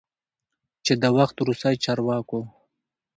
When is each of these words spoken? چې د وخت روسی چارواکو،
چې 0.85 0.93
د 1.01 1.03
وخت 1.17 1.35
روسی 1.47 1.75
چارواکو، 1.83 2.39